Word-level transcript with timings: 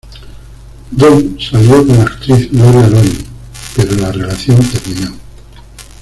Don 0.97 1.39
salió 1.39 1.85
con 1.85 1.95
la 1.95 2.05
actriz 2.05 2.49
Gloria 2.51 2.87
Loring, 2.87 3.23
pero 3.75 3.93
la 3.97 4.11
relación 4.11 4.57
terminó. 4.67 5.11